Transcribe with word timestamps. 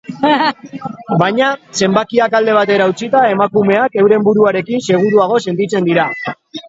Baina 1.23 1.49
zenbakiak 1.81 2.37
alde 2.39 2.55
batera 2.59 2.87
utzita, 2.93 3.21
emakumeak 3.35 4.01
euren 4.05 4.25
buruarekin 4.31 4.83
seguruago 4.89 5.43
sentitzen 5.49 5.91
dira. 5.93 6.09